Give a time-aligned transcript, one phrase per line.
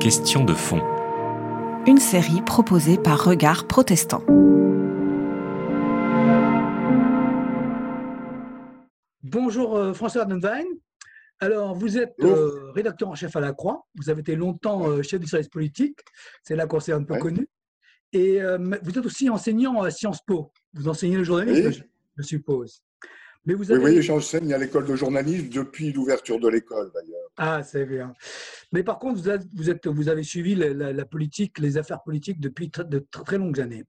[0.00, 0.80] Question de fond.
[1.86, 4.24] Une série proposée par Regard Protestant.
[9.22, 10.64] Bonjour euh, François Adenwein.
[11.38, 13.86] Alors, vous êtes euh, rédacteur en chef à la Croix.
[13.94, 16.00] Vous avez été longtemps euh, chef du service politique.
[16.42, 17.46] C'est là qu'on s'est un peu connu.
[18.12, 18.40] Et
[18.82, 20.50] vous êtes aussi enseignant à Sciences Po.
[20.74, 21.84] Vous enseignez le journalisme,
[22.16, 22.82] je, suppose.
[23.46, 23.80] Mais vous avez...
[23.80, 27.17] Oui, j'enseigne à l'école de journalisme depuis l'ouverture de l'école, d'ailleurs.
[27.38, 28.12] Ah, c'est bien.
[28.72, 29.20] Mais par contre,
[29.54, 33.84] vous, êtes, vous avez suivi la, politique, les affaires politiques depuis de très longues années.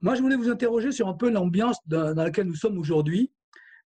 [0.00, 3.32] Moi, je voulais vous interroger sur un peu l'ambiance dans, dans laquelle nous sommes aujourd'hui.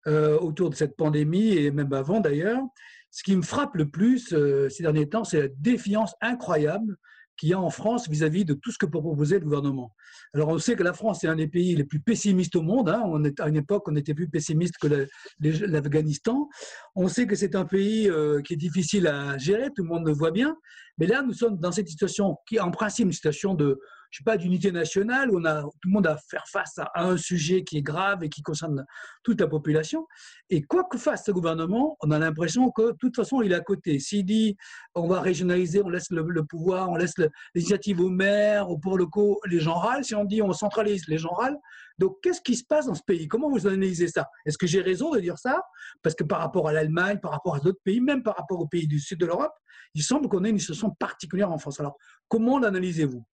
[0.07, 2.63] Euh, autour de cette pandémie et même avant d'ailleurs.
[3.11, 6.97] Ce qui me frappe le plus euh, ces derniers temps, c'est la défiance incroyable
[7.39, 9.95] qu'il y a en France vis-à-vis de tout ce que peut proposer le gouvernement.
[10.35, 12.89] Alors on sait que la France est un des pays les plus pessimistes au monde.
[12.89, 13.03] Hein.
[13.07, 15.07] On est, à une époque, on était plus pessimiste que
[15.41, 16.49] l'Afghanistan.
[16.95, 20.07] On sait que c'est un pays euh, qui est difficile à gérer, tout le monde
[20.07, 20.57] le voit bien.
[20.99, 23.81] Mais là, nous sommes dans cette situation qui est en principe une situation de,
[24.11, 26.91] je sais pas, d'unité nationale où on a tout le monde à faire face à
[26.95, 28.85] un sujet qui est grave et qui concerne
[29.23, 30.07] toute la population.
[30.51, 33.57] Et quoi que fasse ce gouvernement, on a l'impression que de toute façon, il est
[33.57, 33.99] à côté.
[33.99, 34.57] S'il dit
[34.95, 37.15] on va régionaliser, on laisse le, pouvoir, on laisse
[37.55, 40.05] l'initiative aux maires, ou pour le coup, les gens râlent.
[40.05, 41.59] Si on dit on centralise, les gens râlent.
[41.99, 43.27] Donc, qu'est-ce qui se passe dans ce pays?
[43.27, 44.27] Comment vous analysez ça?
[44.47, 45.63] Est-ce que j'ai raison de dire ça?
[46.03, 48.69] Parce que par rapport à l'Allemagne, par rapport à d'autres pays, même par rapport aux
[48.69, 49.53] pays du sud de l'Europe,
[49.95, 51.81] il semble qu'on ait une situation particulière en France.
[51.81, 51.97] Alors,
[52.29, 53.25] comment l'analysez-vous?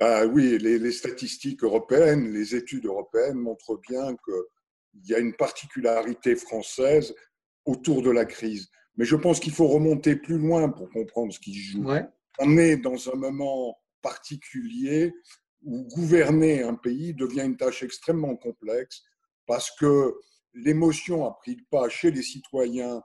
[0.00, 6.34] Ah oui, les, statistiques européennes, les études européennes montrent bien qu'il y a une particularité
[6.36, 7.14] française
[7.64, 8.68] autour de la crise.
[8.96, 11.84] Mais je pense qu'il faut remonter plus loin pour comprendre ce qui se joue.
[12.38, 15.14] On est dans un moment particulier
[15.62, 19.02] où gouverner un pays devient une tâche extrêmement complexe
[19.46, 20.14] parce que
[20.52, 23.02] l'émotion a pris le pas chez les citoyens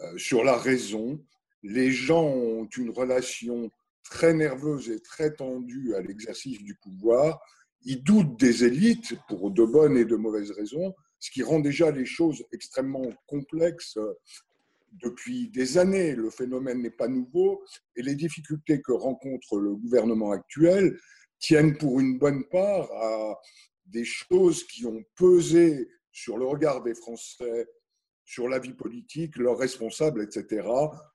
[0.00, 1.24] euh, sur la raison.
[1.62, 3.70] Les gens ont une relation
[4.04, 7.40] très nerveuse et très tendue à l'exercice du pouvoir.
[7.82, 11.90] Ils doutent des élites pour de bonnes et de mauvaises raisons, ce qui rend déjà
[11.90, 13.98] les choses extrêmement complexes
[14.92, 16.14] depuis des années.
[16.14, 17.62] Le phénomène n'est pas nouveau
[17.96, 20.98] et les difficultés que rencontre le gouvernement actuel
[21.38, 23.38] tiennent pour une bonne part à
[23.86, 27.68] des choses qui ont pesé sur le regard des Français,
[28.24, 30.68] sur la vie politique, leurs responsables, etc.,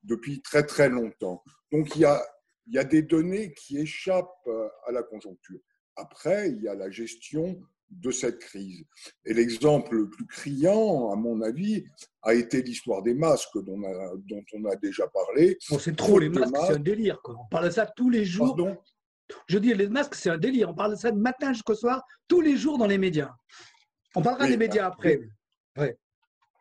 [0.04, 1.44] depuis très très longtemps.
[1.72, 2.26] Donc il y a
[2.68, 5.60] il y a des données qui échappent euh, à la conjoncture.
[5.96, 7.60] Après, il y a la gestion
[7.90, 8.84] de cette crise.
[9.26, 11.86] Et l'exemple le plus criant, à mon avis,
[12.24, 13.80] a été l'histoire des masques dont,
[14.54, 15.58] on a déjà parlé.
[15.60, 17.20] c'est trop, les masques, c'est un délire.
[17.26, 18.58] On parle de ça tous les jours.
[19.48, 20.70] Je dis, les masques, c'est un délire.
[20.70, 23.32] On parle de ça de matin jusqu'au soir, tous les jours dans les médias.
[24.16, 25.20] On parlera des médias après.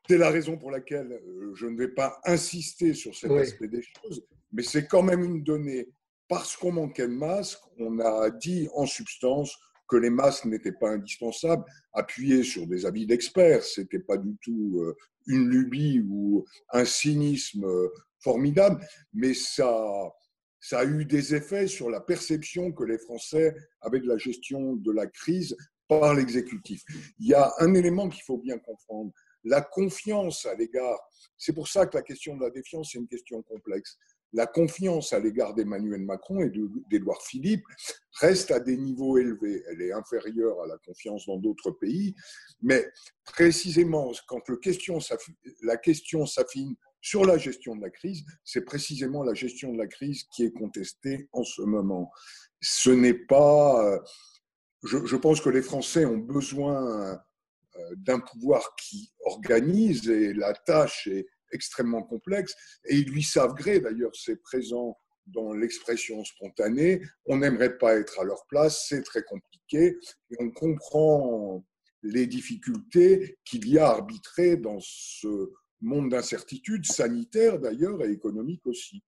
[0.09, 3.83] C'est la raison pour laquelle euh, je ne vais pas insister sur cet aspect des
[3.83, 4.23] choses,
[4.53, 5.89] mais c'est quand même une donnée.
[6.29, 9.57] Parce qu'on manquait de masques, on a dit en substance
[9.89, 13.63] que les masques n'étaient pas indispensables, appuyé sur des avis d'experts.
[13.63, 17.89] Ce n'était pas du tout euh, une lubie ou un cynisme euh,
[18.21, 19.71] formidable, mais ça,
[20.61, 24.77] ça a eu des effets sur la perception que les Français avaient de la gestion
[24.77, 25.57] de la crise
[25.89, 26.83] par l'exécutif.
[27.19, 29.13] Il y a un élément qu'il faut bien comprendre,
[29.45, 30.99] la confiance à l'égard,
[31.37, 33.99] c'est pour ça que la question de la défiance est une question complexe
[34.35, 36.51] la confiance à l'égard d'Emmanuel Macron et
[36.91, 37.65] d'Édouard Philippe
[38.21, 39.63] reste à des niveaux élevés.
[39.69, 42.15] Elle est inférieure à la confiance dans d'autres pays,
[42.61, 42.85] mais
[43.25, 44.99] précisément quand le question,
[45.63, 49.87] la question s'affine sur la gestion de la crise, c'est précisément la gestion de la
[49.87, 52.11] crise qui est contestée en ce moment.
[52.61, 54.01] Ce n'est pas...
[54.83, 57.17] Je, je pense que les Français ont besoin euh,
[57.97, 62.55] d'un pouvoir qui organise et la tâche est extrêmement complexe.
[62.87, 68.21] Et ils lui savent gré, d'ailleurs c'est présent dans l'expression spontanée, on n'aimerait pas être
[68.21, 69.99] à leur place, c'est très compliqué.
[70.31, 71.65] Et on comprend
[72.03, 78.67] les difficultés qu'il y a à arbitrer dans ce monde d'incertitude sanitaire d'ailleurs et économique
[78.67, 79.03] aussi.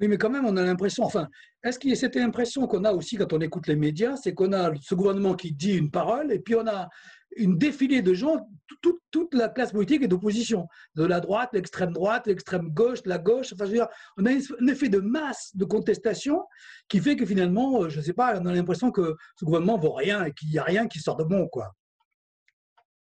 [0.00, 1.28] Oui, mais quand même, on a l'impression, enfin,
[1.64, 4.34] est-ce qu'il y a cette impression qu'on a aussi quand on écoute les médias, c'est
[4.34, 6.88] qu'on a ce gouvernement qui dit une parole et puis on a
[7.36, 8.48] une défilée de gens,
[8.82, 13.52] toute, la classe politique est d'opposition, de la droite, l'extrême droite, l'extrême gauche, la gauche.
[13.52, 16.42] Enfin, je veux dire, on a un effet de masse de contestation
[16.88, 19.76] qui fait que finalement, euh, je ne sais pas, on a l'impression que ce gouvernement
[19.76, 21.74] ne vaut rien et qu'il n'y a rien qui sort de bon, quoi.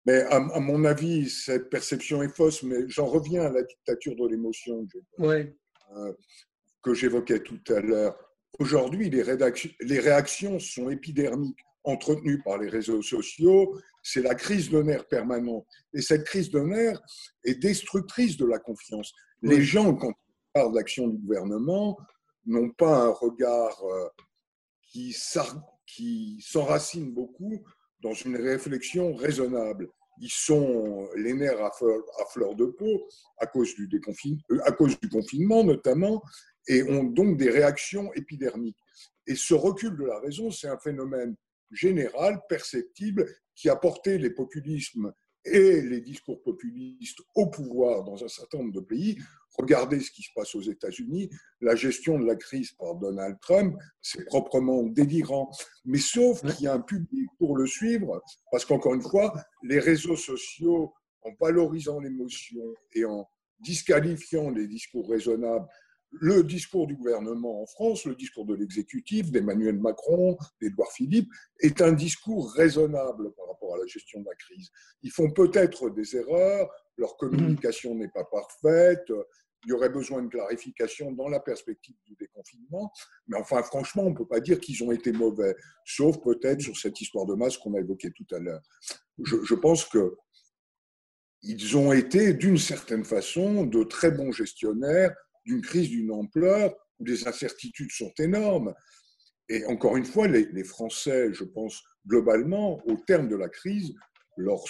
[0.06, 4.28] Mais à, mon avis, cette perception est fausse, mais j'en reviens à la dictature de
[4.28, 4.86] l'émotion
[5.18, 5.56] ouais.
[5.96, 6.12] Euh,
[6.84, 8.16] que j'évoquais tout à l'heure.
[8.58, 9.24] Aujourd'hui, les,
[9.80, 15.66] les réactions sont épidermiques entretenues par les réseaux sociaux, c'est la crise de nerfs permanente.
[15.92, 17.00] Et cette crise de nerfs
[17.44, 19.12] est destructrice de la confiance.
[19.42, 20.12] Les gens, quand
[20.54, 21.98] plupart d'actions du gouvernement
[22.46, 24.08] n'ont pas un regard euh,
[25.86, 27.64] qui s'enracine beaucoup
[28.02, 29.88] dans une réflexion raisonnable.
[30.20, 33.08] Ils sont les nerfs à fleur, de peau
[33.38, 33.88] à cause, du
[34.52, 36.22] euh, à cause du confinement notamment,
[36.66, 38.78] et ont donc des réactions épidermiques.
[39.26, 41.34] Et ce recul de la raison, c'est un phénomène
[41.70, 45.12] général, perceptible, qui a porté les populismes
[45.44, 49.18] et les discours populistes au pouvoir dans un certain nombre de pays.
[49.58, 51.30] Regardez ce qui se passe aux États-Unis.
[51.60, 55.50] La gestion de la crise par Donald Trump, c'est proprement délirant.
[55.84, 59.78] Mais sauf qu'il y a un public pour le suivre, parce qu'encore une fois, les
[59.78, 63.26] réseaux sociaux, en valorisant l'émotion et en
[63.60, 65.66] disqualifiant les discours raisonnables
[66.20, 71.30] le discours du gouvernement en France, le discours de l'exécutif, d'Emmanuel Macron, d'Edouard Philippe,
[71.60, 74.70] est un discours raisonnable par rapport à la gestion de la crise.
[75.02, 79.10] Ils font peut-être des erreurs, leur communication n'est pas parfaite,
[79.66, 82.92] il y aurait besoin de clarification dans la perspective du déconfinement,
[83.26, 85.56] mais enfin franchement, on ne peut pas dire qu'ils ont été mauvais,
[85.86, 88.60] sauf peut-être sur cette histoire de masse qu'on a évoquée tout à l'heure.
[89.22, 90.16] Je, je pense que
[91.46, 97.04] ils ont été, d'une certaine façon, de très bons gestionnaires d'une crise d'une ampleur où
[97.04, 98.74] les incertitudes sont énormes.
[99.48, 103.94] Et encore une fois, les, Français, je pense, globalement, au terme de la crise,
[104.36, 104.64] leur,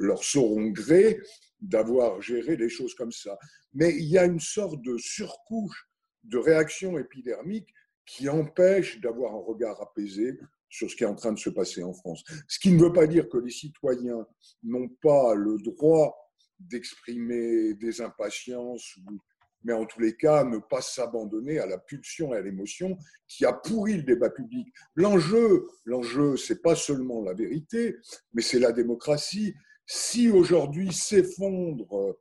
[0.00, 1.20] leur sauront gré
[1.60, 3.36] d'avoir géré les choses comme ça.
[3.74, 5.88] Mais il y a une sorte de surcouche
[6.24, 7.68] de réaction épidermique
[8.06, 10.38] qui empêche d'avoir un regard apaisé
[10.68, 12.24] sur ce qui est en train de se passer en France.
[12.48, 14.26] Ce qui ne veut pas dire que les citoyens
[14.62, 16.16] n'ont pas le droit
[16.58, 19.20] d'exprimer des impatiences ou
[19.64, 22.96] mais en tous les cas, ne pas s'abandonner à la pulsion et à l'émotion
[23.28, 24.68] qui a pourri le débat public.
[24.94, 27.96] L'enjeu, l'enjeu, c'est pas seulement la vérité,
[28.32, 29.54] mais c'est la démocratie.
[29.86, 32.16] Si aujourd'hui s'effondre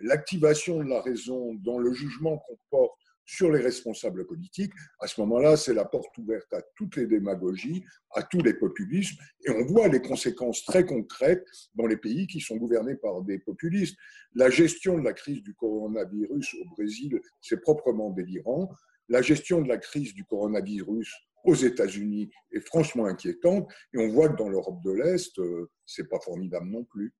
[0.00, 2.99] l'activation de la raison dans le jugement qu'on porte
[3.30, 7.84] sur les responsables politiques, à ce moment-là, c'est la porte ouverte à toutes les démagogies,
[8.16, 9.16] à tous les populismes,
[9.46, 11.46] et on voit les conséquences très concrètes
[11.76, 13.96] dans les pays qui sont gouvernés par des populistes.
[14.34, 18.68] La gestion de la crise du coronavirus au Brésil, c'est proprement délirant.
[19.08, 24.28] La gestion de la crise du coronavirus aux États-Unis est franchement inquiétante, et on voit
[24.28, 27.14] que dans l'Europe de l'Est, euh, c'est pas formidable non plus.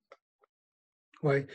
[1.23, 1.45] Oui.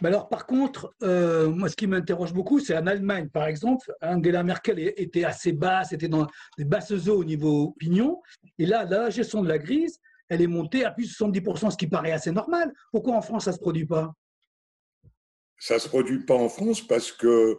[0.00, 3.92] Mais alors, par contre, euh, moi, ce qui m'interroge beaucoup, c'est en Allemagne, par exemple,
[4.00, 6.26] Angela Merkel était assez basse, était dans
[6.56, 8.22] des basses eaux au niveau opinion.
[8.58, 9.98] Et là, la gestion de la crise,
[10.28, 12.72] elle est montée à plus de 70%, ce qui paraît assez normal.
[12.92, 14.12] Pourquoi en France, ça ne se produit pas?
[15.58, 17.58] Ça ne se produit pas en France parce que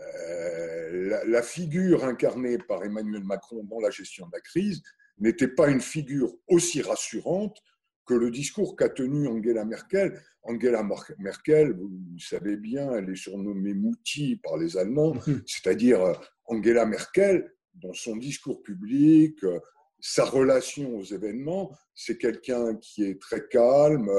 [0.00, 4.82] euh, la, figure incarnée par Emmanuel Macron dans la gestion de la crise
[5.18, 7.58] n'était pas une figure aussi rassurante
[8.06, 10.20] que le discours qu'a tenu Angela Merkel.
[10.42, 10.86] Angela
[11.18, 15.14] Merkel, vous savez bien, elle est surnommée Mouti par les Allemands,
[15.46, 16.14] c'est-à-dire euh,
[16.46, 19.60] Angela Merkel, dans son discours public, euh,
[20.00, 24.10] sa relation aux événements, c'est quelqu'un qui est très calme,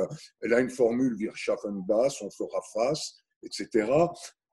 [0.41, 3.91] elle a une formule Wir schaffen das, on fera face, etc.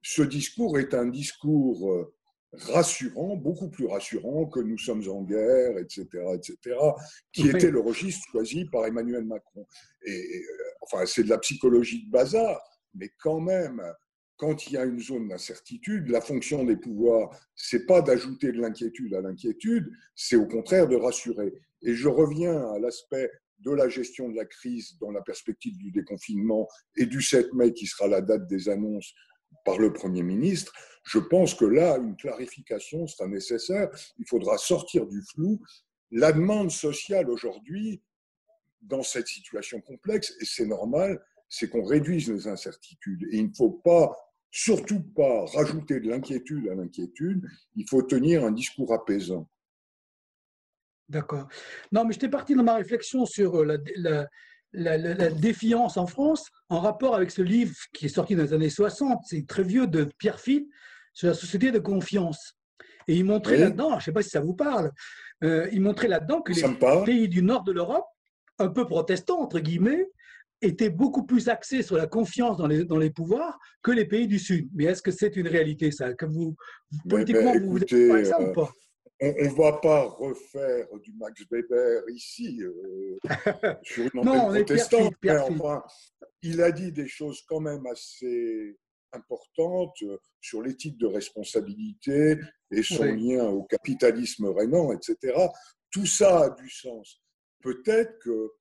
[0.02, 2.14] Ce discours est un discours euh,
[2.52, 6.76] rassurant, beaucoup plus rassurant que nous sommes en guerre, etc., etc.,
[7.32, 9.66] qui était le registre choisi par Emmanuel Macron.
[10.02, 10.42] Et, euh,
[10.82, 12.60] enfin, c'est de la psychologie de bazar,
[12.94, 13.82] mais quand même,
[14.36, 18.60] quand il y a une zone d'incertitude, la fonction des pouvoirs, c'est pas d'ajouter de
[18.60, 21.52] l'inquiétude à l'inquiétude, c'est au contraire de rassurer.
[21.82, 25.90] Et je reviens à l'aspect de la gestion de la crise dans la perspective du
[25.90, 29.12] déconfinement et du 7 mai qui sera la date des annonces
[29.64, 30.72] par le Premier ministre,
[31.08, 33.88] je pense que là, une clarification sera nécessaire.
[34.19, 35.58] Il faudra sortir du flou.
[36.10, 38.03] La demande sociale aujourd'hui,
[38.82, 43.22] dans cette situation complexe, et c'est normal, c'est qu'on réduise les incertitudes.
[43.31, 44.15] Et il ne faut pas,
[44.50, 47.43] surtout pas, rajouter de l'inquiétude à l'inquiétude.
[47.74, 49.48] Il faut tenir un discours apaisant.
[51.08, 51.48] D'accord.
[51.91, 53.79] Non, mais j'étais parti dans ma réflexion sur la,
[54.74, 58.69] la, défiance en France en rapport avec ce livre qui est sorti dans les années
[58.69, 60.70] 60, c'est très vieux, de Pierre Philippe,
[61.19, 62.56] sur la société de confiance.
[63.08, 64.93] Et il montrait là-dedans, je ne sais pas si ça vous parle,
[65.43, 68.06] euh, il montrait là-dedans que les pays du nord de l'Europe,
[68.60, 70.06] un peu protestants, entre guillemets,
[70.63, 74.29] étaient beaucoup plus axés sur la confiance dans les, dans les pouvoirs que les pays
[74.29, 74.69] du Sud.
[74.75, 76.15] Mais est-ce que c'est une réalité, ça?
[76.15, 76.55] Que vous,
[77.08, 78.70] Politiquement, vous vous êtes ça ou euh, pas?
[79.20, 83.19] on ne va pas refaire du Max Weber ici euh,
[83.82, 85.82] sur une antenne protestante, mais enfin,
[86.43, 88.77] il a dit des choses quand même assez
[89.12, 92.38] importantes euh, sur l'éthique de responsabilité
[92.70, 95.34] et son lien au capitalisme rénan, etc.
[95.91, 97.20] Tout ça a du sens.
[97.62, 98.53] Peut-être que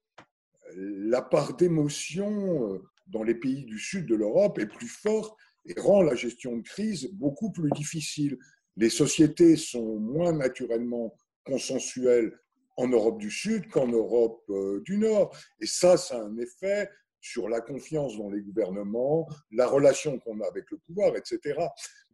[0.76, 5.80] la part d'émotion euh, dans les pays du sud de l'Europe est plus forte et
[5.80, 8.38] rend la gestion de crise beaucoup plus difficile.
[8.76, 11.14] Les sociétés sont moins naturellement
[11.46, 12.38] consensuelles
[12.78, 15.36] en Europe du Sud qu'en Europe euh, du Nord.
[15.60, 16.90] Et ça, ça a un effet
[17.32, 21.60] sur la confiance dans les gouvernements, la relation qu'on a avec le pouvoir, etc.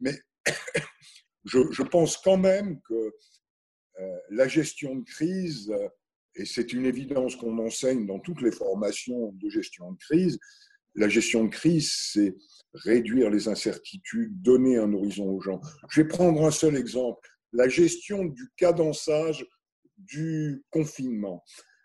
[0.00, 0.14] Mais
[1.44, 3.12] je, pense quand même que
[4.00, 5.72] euh, la gestion de crise,
[6.34, 10.38] et c'est une évidence qu'on enseigne dans toutes les formations de gestion de crise,
[10.96, 12.34] la gestion de crise, c'est
[12.72, 15.60] réduire les incertitudes, donner un horizon aux gens.
[15.90, 19.46] Je vais prendre un seul exemple, la gestion du cadençage
[19.96, 21.44] du confinement.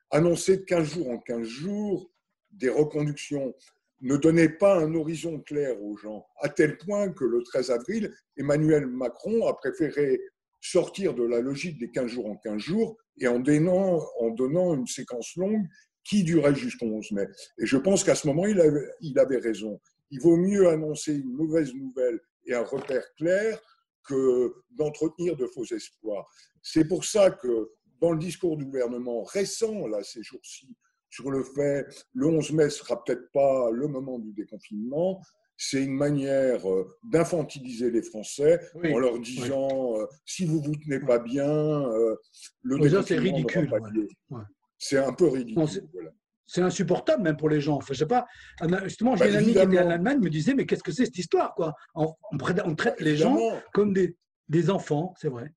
[0.10, 2.12] Annoncer de 15 jours en 15 jours
[2.52, 3.54] des reconductions
[4.02, 8.14] ne donnait pas un horizon clair aux gens, à tel point que le 13 avril,
[8.38, 10.22] Emmanuel Macron a préféré
[10.62, 15.36] sortir de la logique des 15 jours en 15 jours et en donnant, une séquence
[15.36, 15.66] longue
[16.04, 17.28] qui durait jusqu'au 11 mai.
[17.58, 19.80] Et je pense qu'à ce moment, il avait, il avait raison.
[20.12, 23.60] Il vaut mieux annoncer une mauvaise nouvelle et un repère clair
[24.08, 26.26] que d'entretenir de faux espoirs.
[26.64, 27.70] C'est pour ça que
[28.02, 30.68] dans le discours du gouvernement récent, là, ces jours-ci,
[31.10, 35.22] sur le fait le 11 mai sera peut-être pas le moment du déconfinement,
[35.62, 41.02] c'est une manière euh, d'infantiliser les Français en leur disant euh, si vous vous tenez
[41.02, 42.16] pas bien, euh,
[42.64, 43.70] le déconfinement c'est ridicule.
[44.78, 45.84] C'est un peu ridicule.
[46.48, 47.76] c'est insupportable même pour les gens.
[47.76, 48.26] Enfin, je sais pas.
[48.86, 51.06] Justement, j'ai bah, une amie qui était en Allemagne me disait mais qu'est-ce que c'est
[51.06, 51.74] cette histoire quoi?
[51.94, 53.38] On, on, traite les gens
[53.74, 54.16] comme des,
[54.48, 55.54] des enfants, c'est vrai.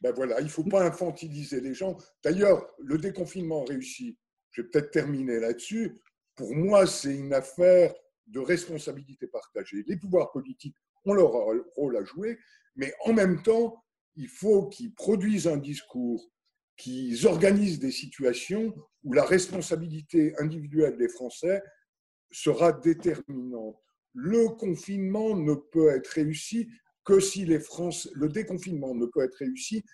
[0.00, 1.96] Ben voilà, il ne faut pas infantiliser les gens.
[2.22, 4.18] D'ailleurs, le déconfinement réussi,
[4.54, 6.00] je vais peut-être terminer là-dessus,
[6.36, 7.92] pour moi, c'est une affaire
[8.26, 9.84] de responsabilité partagée.
[9.86, 11.32] Les pouvoirs politiques ont leur
[11.76, 12.38] rôle à jouer,
[12.76, 13.84] mais en même temps,
[14.16, 16.30] il faut qu'ils produisent un discours,
[16.76, 21.62] qu'ils organisent des situations où la responsabilité individuelle des Français
[22.30, 23.76] sera déterminante.
[24.14, 26.68] Le confinement ne peut être réussi
[27.04, 29.84] que si les Français, le déconfinement ne peut être réussi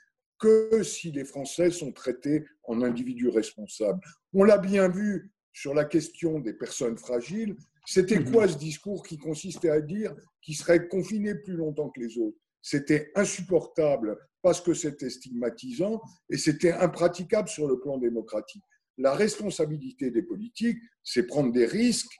[0.40, 4.00] que si les Français sont traités en individus responsables.
[4.32, 7.56] On l'a bien vu sur la question des personnes fragiles.
[7.87, 12.18] C'était quoi ce discours qui consistait à dire qu'ils seraient confinés plus longtemps que les
[12.18, 12.38] autres?
[12.62, 18.62] C'était insupportable parce que c'était stigmatisant et c'était impraticable sur le plan démocratique.
[18.99, 22.16] La responsabilité des politiques, c'est prendre des risques,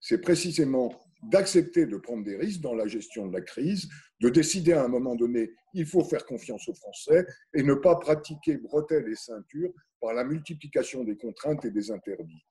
[0.00, 3.88] c'est précisément d'accepter de prendre des risques dans la gestion de la crise,
[4.20, 7.96] de décider à un moment donné, il faut faire confiance aux Français et ne pas
[7.96, 12.44] pratiquer bretelles et ceintures par la multiplication des contraintes et des interdits.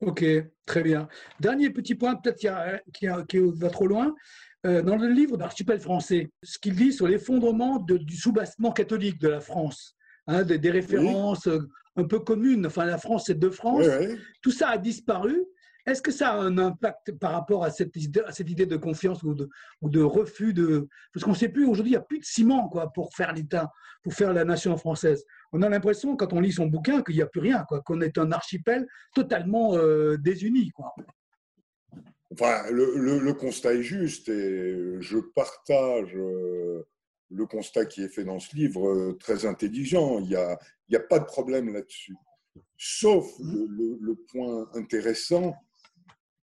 [0.00, 0.24] Ok,
[0.66, 1.08] très bien.
[1.38, 4.14] Dernier petit point, peut-être qui, qui, va trop loin.
[4.66, 9.28] Euh, dans le livre d'Archipel français, ce qu'il dit sur l'effondrement du soubassement catholique de
[9.28, 13.86] la France, hein, des, références euh, un peu communes, enfin la France c'est deux France,
[14.40, 15.36] tout ça a disparu
[15.86, 20.02] est-ce que ça a un impact par rapport à cette idée, de confiance ou de,
[20.02, 20.88] refus de...
[21.12, 23.32] Parce qu'on ne sait plus, aujourd'hui, il n'y a plus de ciment quoi, pour faire
[23.32, 23.72] l'État,
[24.02, 25.24] pour faire la nation française.
[25.52, 28.00] On a l'impression, quand on lit son bouquin, qu'il n'y a plus rien, quoi, qu'on
[28.00, 30.70] est un archipel totalement euh, désuni.
[30.70, 30.94] Quoi.
[32.32, 36.86] Enfin, le, constat est juste et je partage euh,
[37.30, 40.20] le constat qui est fait dans ce livre, euh, très intelligent.
[40.20, 40.58] Il n'y a,
[40.94, 42.16] a pas de problème là-dessus.
[42.76, 45.54] Sauf le, point intéressant,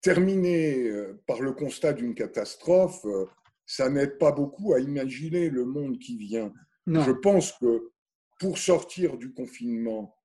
[0.02, 3.26] terminer euh, par le constat d'une catastrophe, euh,
[3.66, 6.54] ça n'aide pas beaucoup à imaginer le monde qui vient.
[6.88, 7.92] Je pense que
[8.40, 10.16] pour sortir du confinement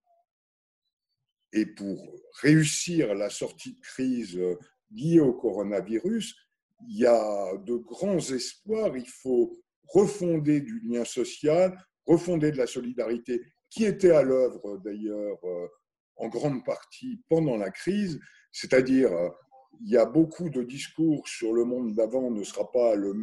[1.52, 1.98] et pour
[2.40, 4.56] réussir la sortie de crise euh,
[4.90, 6.34] liée au coronavirus,
[6.88, 8.96] il y a de grands espoirs.
[8.96, 15.38] Il faut refonder du lien social, refonder de la solidarité, qui était à l'œuvre d'ailleurs
[16.16, 18.20] en grande partie pendant la crise,
[18.52, 19.10] c'est-à-dire
[19.80, 23.14] il y a beaucoup de discours sur le monde d'avant ne sera pas le,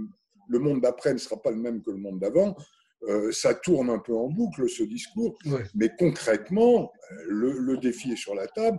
[0.47, 2.55] le monde d'après ne sera pas le même que le monde d'avant.
[3.03, 5.37] Euh, ça tourne un peu en boucle ce discours,
[5.73, 6.91] mais concrètement,
[7.27, 8.77] le, défi est sur la table.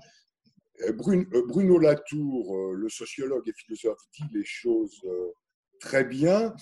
[0.82, 5.02] Euh, euh, Bruno Latour, le sociologue et philosophe, dit les choses
[5.80, 6.54] très bien.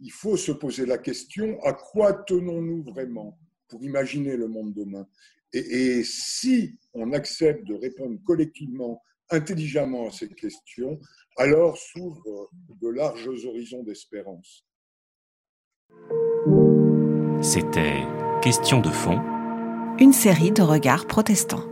[0.00, 3.36] Il faut se poser la question à quoi tenons-nous vraiment
[3.68, 5.06] pour imaginer le monde demain?
[5.52, 10.98] Et, et si on accepte de répondre collectivement intelligemment à ces questions,
[11.36, 14.64] alors s'ouvrent de larges horizons d'espérance.
[17.40, 18.02] C'était
[18.42, 19.20] Question de fond,
[19.98, 21.64] une série de regards protestants.